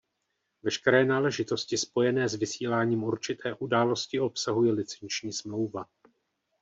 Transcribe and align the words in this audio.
Veškeré 0.63 1.05
náležitosti 1.05 1.77
spojené 1.77 2.29
s 2.29 2.35
vysíláním 2.35 3.03
určité 3.03 3.53
události 3.53 4.19
obsahuje 4.19 4.71
licenční 4.71 5.33
smlouva. 5.33 5.85